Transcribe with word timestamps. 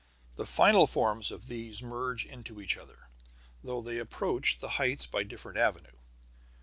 The 0.35 0.47
final 0.47 0.87
forms 0.87 1.29
of 1.31 1.45
these 1.47 1.83
merge 1.83 2.25
into 2.25 2.59
each 2.59 2.75
other, 2.75 3.07
though 3.63 3.83
they 3.83 3.99
approach 3.99 4.57
the 4.57 4.67
heights 4.69 5.05
by 5.05 5.21
different 5.21 5.59
avenues. 5.59 5.93